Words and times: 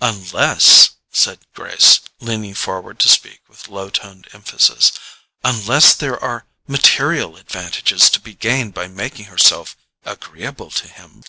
"Unless," 0.00 0.96
said 1.12 1.46
Grace, 1.54 2.00
leaning 2.18 2.54
forward 2.54 2.98
to 2.98 3.08
speak 3.08 3.40
with 3.48 3.68
low 3.68 3.88
toned 3.88 4.26
emphasis, 4.32 4.90
"unless 5.44 5.94
there 5.94 6.18
are 6.20 6.44
material 6.66 7.36
advantages 7.36 8.10
to 8.10 8.18
be 8.18 8.34
gained 8.34 8.74
by 8.74 8.88
making 8.88 9.26
herself 9.26 9.76
agreeable 10.04 10.72
to 10.72 10.88
him." 10.88 11.22